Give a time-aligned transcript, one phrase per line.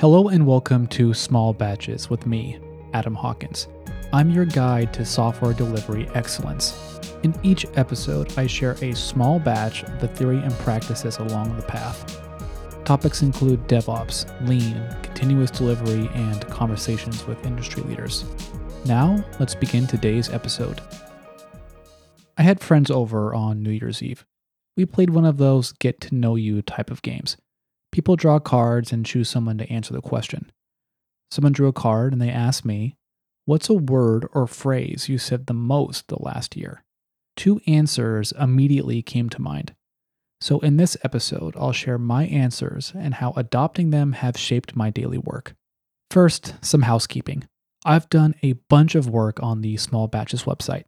[0.00, 2.58] Hello and welcome to Small Batches with me,
[2.94, 3.68] Adam Hawkins.
[4.14, 6.98] I'm your guide to software delivery excellence.
[7.22, 11.64] In each episode, I share a small batch of the theory and practices along the
[11.64, 12.18] path.
[12.86, 18.24] Topics include DevOps, lean, continuous delivery, and conversations with industry leaders.
[18.86, 20.80] Now, let's begin today's episode.
[22.38, 24.24] I had friends over on New Year's Eve.
[24.78, 27.36] We played one of those get to know you type of games.
[27.92, 30.50] People draw cards and choose someone to answer the question.
[31.30, 32.96] Someone drew a card and they asked me,
[33.46, 36.84] What's a word or phrase you said the most the last year?
[37.36, 39.74] Two answers immediately came to mind.
[40.40, 44.90] So, in this episode, I'll share my answers and how adopting them have shaped my
[44.90, 45.54] daily work.
[46.10, 47.44] First, some housekeeping.
[47.84, 50.84] I've done a bunch of work on the Small Batches website.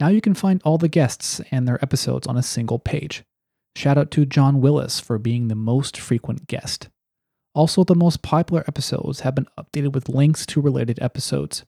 [0.00, 3.24] Now you can find all the guests and their episodes on a single page.
[3.76, 6.88] Shout out to John Willis for being the most frequent guest.
[7.54, 11.64] Also, the most popular episodes have been updated with links to related episodes.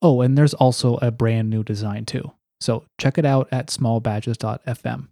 [0.00, 2.32] Oh, and there's also a brand new design too.
[2.60, 5.08] So check it out at smallbatches.fm.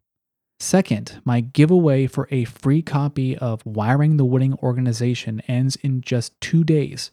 [0.58, 6.40] Second, my giveaway for a free copy of Wiring the Winning Organization ends in just
[6.40, 7.10] two days.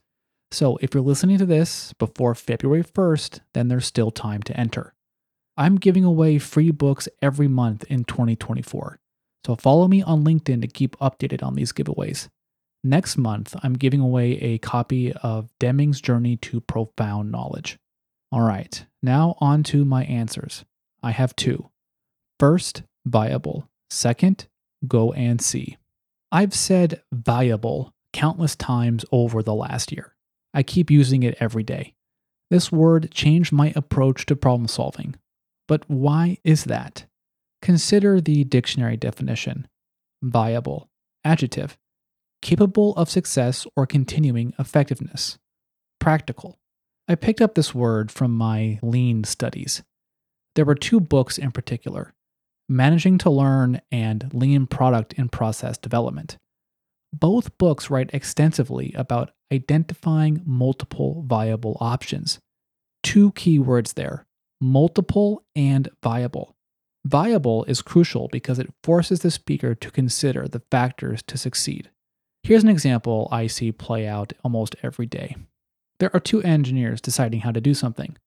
[0.51, 4.94] So if you're listening to this before February 1st, then there's still time to enter.
[5.57, 8.99] I'm giving away free books every month in 2024.
[9.45, 12.30] So follow me on LinkedIn to keep updated on these giveaways.
[12.83, 17.77] Next month, I'm giving away a copy of Deming's Journey to Profound Knowledge.
[18.31, 20.66] All right, now on to my answers.
[21.02, 21.69] I have two.
[22.39, 23.69] First, viable.
[23.89, 24.47] Second,
[24.88, 25.78] go and see.
[26.31, 30.16] I've said viable countless times over the last year.
[30.53, 31.94] I keep using it every day.
[32.50, 35.16] This word changed my approach to problem solving.
[35.67, 37.05] But why is that?
[37.64, 39.69] Consider the dictionary definition
[40.22, 40.89] viable,
[41.23, 41.78] adjective,
[42.42, 45.38] capable of success or continuing effectiveness,
[45.97, 46.59] practical.
[47.08, 49.81] I picked up this word from my lean studies.
[50.56, 52.13] There were two books in particular
[52.68, 56.35] Managing to Learn and Lean Product and Process Development.
[57.13, 62.40] Both books write extensively about identifying multiple viable options.
[63.03, 64.25] Two key words there
[64.59, 66.53] multiple and viable.
[67.06, 71.90] Viable is crucial because it forces the speaker to consider the factors to succeed.
[72.44, 75.36] Here's an example I see play out almost every day.
[76.00, 78.18] There are two engineers deciding how to do something.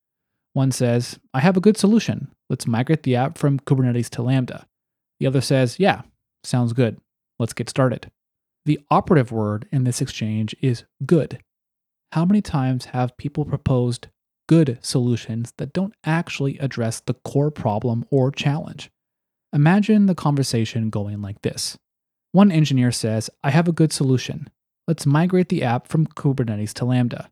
[0.53, 2.29] One says, I have a good solution.
[2.49, 4.67] Let's migrate the app from Kubernetes to Lambda.
[5.21, 6.03] The other says, Yeah,
[6.45, 6.99] sounds good.
[7.39, 8.11] Let's get started.
[8.65, 11.41] The operative word in this exchange is good.
[12.13, 14.09] How many times have people proposed
[14.47, 18.91] good solutions that don't actually address the core problem or challenge.
[19.53, 21.79] Imagine the conversation going like this
[22.33, 24.51] One engineer says, I have a good solution.
[24.87, 27.31] Let's migrate the app from Kubernetes to Lambda.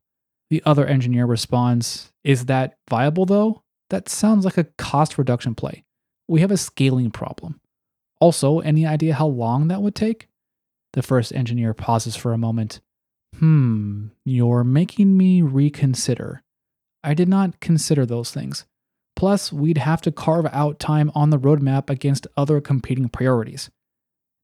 [0.50, 3.62] The other engineer responds, Is that viable though?
[3.91, 5.84] That sounds like a cost reduction play.
[6.28, 7.60] We have a scaling problem.
[8.20, 10.28] Also, any idea how long that would take?
[10.94, 12.81] The first engineer pauses for a moment.
[13.38, 16.44] Hmm, you're making me reconsider.
[17.04, 18.65] I did not consider those things.
[19.15, 23.70] Plus, we'd have to carve out time on the roadmap against other competing priorities.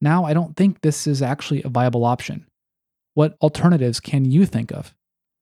[0.00, 2.46] Now, I don't think this is actually a viable option.
[3.14, 4.94] What alternatives can you think of?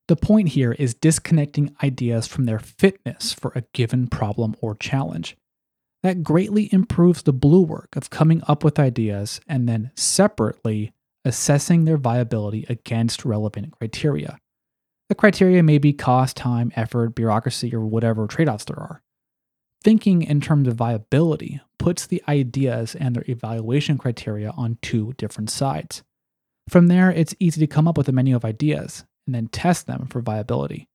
[0.07, 5.37] The point here is disconnecting ideas from their fitness for a given problem or challenge.
[6.01, 10.93] That greatly improves the blue work of coming up with ideas and then separately
[11.23, 14.39] assessing their viability against relevant criteria.
[15.09, 19.01] The criteria may be cost, time, effort, bureaucracy, or whatever trade offs there are.
[19.83, 25.49] Thinking in terms of viability puts the ideas and their evaluation criteria on two different
[25.49, 26.03] sides.
[26.69, 29.87] From there, it's easy to come up with a menu of ideas and then test
[29.87, 30.87] them for viability.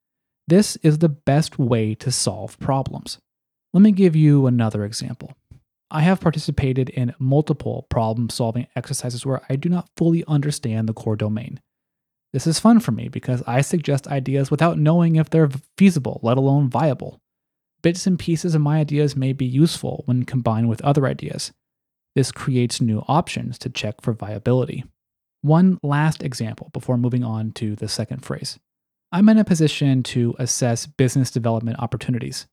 [0.47, 3.19] This is the best way to solve problems.
[3.73, 5.33] Let me give you another example.
[5.91, 10.93] I have participated in multiple problem solving exercises where I do not fully understand the
[10.93, 11.61] core domain.
[12.35, 16.37] This is fun for me because I suggest ideas without knowing if they're feasible, let
[16.37, 17.21] alone viable.
[17.81, 21.53] Bits and pieces of my ideas may be useful when combined with other ideas.
[22.17, 24.83] This creates new options to check for viability.
[25.43, 28.59] One last example before moving on to the second phrase.
[29.13, 32.49] I'm in a position to assess business development opportunities.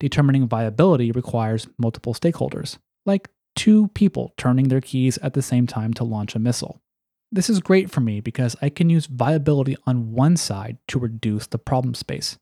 [0.00, 5.92] Determining viability requires multiple stakeholders, like two people turning their keys at the same time
[5.92, 6.80] to launch a missile.
[7.34, 11.48] This is great for me because I can use viability on one side to reduce
[11.48, 12.38] the problem space.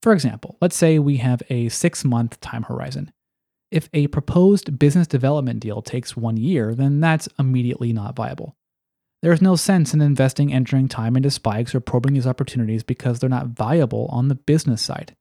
[0.00, 3.12] For example, let's say we have a six month time horizon.
[3.70, 8.56] If a proposed business development deal takes one year, then that's immediately not viable.
[9.20, 13.28] There's no sense in investing entering time into spikes or probing these opportunities because they're
[13.28, 15.14] not viable on the business side.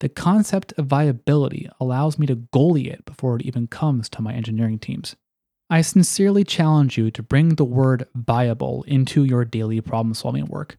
[0.00, 4.34] The concept of viability allows me to goalie it before it even comes to my
[4.34, 5.16] engineering teams.
[5.72, 10.76] I sincerely challenge you to bring the word viable into your daily problem solving work.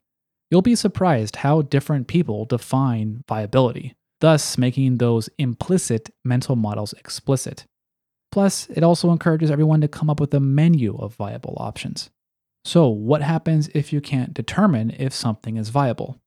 [0.52, 7.66] You'll be surprised how different people define viability, thus making those implicit mental models explicit.
[8.32, 12.12] Plus, it also encourages everyone to come up with a menu of viable options.
[12.64, 16.22] So, what happens if you can't determine if something is viable?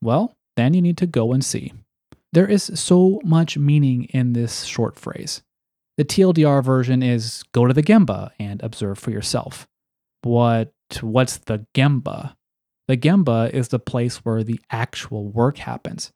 [0.00, 1.72] Well, then you need to go and see.
[2.32, 5.42] There is so much meaning in this short phrase.
[5.98, 9.66] The TLDR version is go to the Gemba and observe for yourself.
[10.22, 12.34] What what's the Gemba?
[12.88, 16.10] The Gemba is the place where the actual work happens.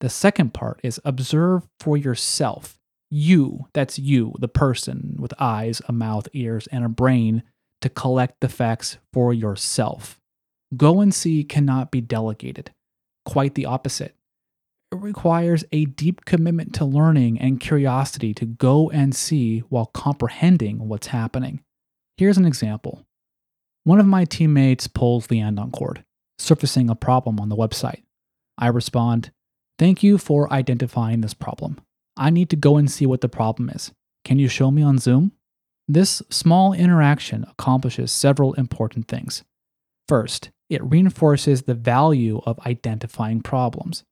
[0.00, 2.78] The second part is observe for yourself.
[3.10, 7.44] You, that's you, the person with eyes, a mouth, ears, and a brain
[7.80, 10.18] to collect the facts for yourself.
[10.76, 12.72] Go and see cannot be delegated.
[13.24, 14.14] Quite the opposite.
[14.96, 21.08] Requires a deep commitment to learning and curiosity to go and see while comprehending what's
[21.08, 21.60] happening.
[22.16, 23.04] Here's an example.
[23.84, 26.04] One of my teammates pulls the andon cord,
[26.38, 28.02] surfacing a problem on the website.
[28.58, 29.30] I respond,
[29.78, 31.78] Thank you for identifying this problem.
[32.16, 33.92] I need to go and see what the problem is.
[34.24, 35.32] Can you show me on Zoom?
[35.86, 39.44] This small interaction accomplishes several important things.
[40.08, 44.02] First, it reinforces the value of identifying problems.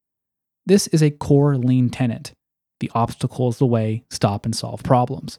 [0.66, 2.32] This is a core lean tenet.
[2.81, 5.38] The obstacle is the way, stop and solve problems.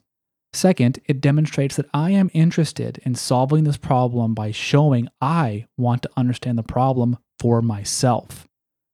[0.54, 6.02] Second, it demonstrates that I am interested in solving this problem by showing I want
[6.04, 8.48] to understand the problem for myself.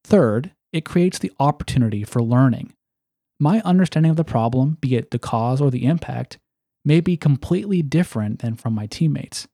[0.04, 2.74] Third, it creates the opportunity for learning.
[3.40, 6.38] My understanding of the problem, be it the cause or the impact,
[6.84, 9.48] may be completely different than from my teammates.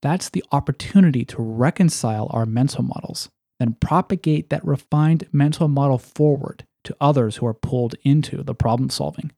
[0.00, 3.28] That's the opportunity to reconcile our mental models,
[3.62, 8.90] then propagate that refined mental model forward to others who are pulled into the problem
[8.90, 9.30] solving.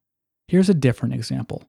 [0.49, 1.62] Here's a different example.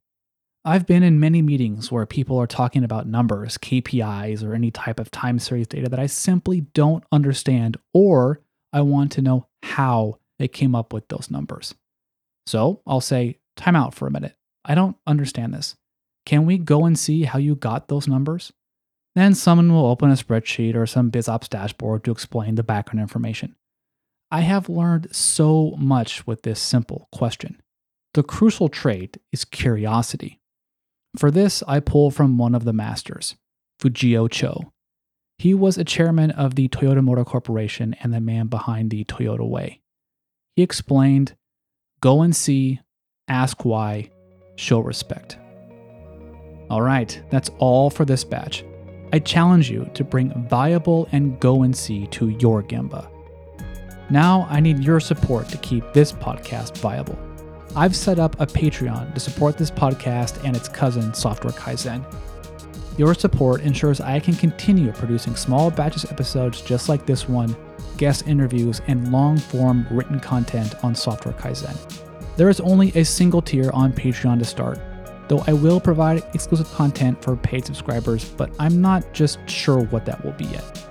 [0.64, 5.00] I've been in many meetings where people are talking about numbers, KPIs, or any type
[5.00, 8.42] of time series data that I simply don't understand, or
[8.74, 11.76] I want to know how they came up with those numbers.
[12.48, 14.36] So I'll say, time out for a minute.
[14.64, 15.76] I don't understand this.
[16.26, 18.52] Can we go and see how you got those numbers?
[19.16, 23.56] Then someone will open a spreadsheet or some BizOps dashboard to explain the background information.
[24.30, 27.62] I have learned so much with this simple question.
[28.14, 30.40] The crucial trait is curiosity.
[31.18, 33.36] For this, I pull from one of the masters,
[33.80, 34.74] Fujio Cho.
[35.38, 39.48] He was a chairman of the Toyota Motor Corporation and the man behind the Toyota
[39.48, 39.82] Way.
[40.56, 41.36] He explained
[42.02, 42.82] go and see,
[43.28, 44.12] ask why,
[44.56, 45.38] show respect.
[46.70, 48.64] All right, that's all for this batch.
[49.16, 53.08] I challenge you to bring viable and go and see to your Gemba.
[54.10, 57.18] Now I need your support to keep this podcast viable.
[57.78, 62.04] I've set up a Patreon to support this podcast and its cousin, Software Kaizen.
[62.98, 67.56] Your support ensures I can continue producing small batches episodes just like this one,
[67.96, 71.78] guest interviews, and long form written content on Software Kaizen.
[72.36, 74.78] There is only a single tier on Patreon to start,
[75.28, 80.06] though I will provide exclusive content for paid subscribers, but I'm not just sure what
[80.06, 80.82] that will be yet.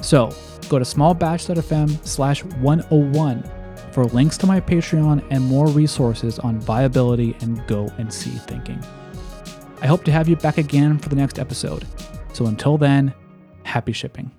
[0.00, 0.32] So,
[0.68, 3.50] go to smallbatch.fm slash 101
[3.92, 8.82] for links to my Patreon and more resources on viability and go and see thinking.
[9.80, 11.86] I hope to have you back again for the next episode.
[12.32, 13.14] So until then,
[13.64, 14.30] happy shipping.